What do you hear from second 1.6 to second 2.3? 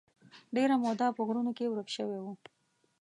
ورک شوی و.